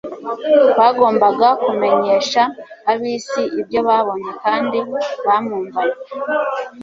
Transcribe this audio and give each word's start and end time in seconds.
bagombaga 0.79 1.47
kumenyesha 1.63 2.41
ab'isi 2.91 3.41
ibyo 3.61 3.79
babonye 3.87 4.31
kandi 4.43 4.79
bamwumvanye. 5.25 5.99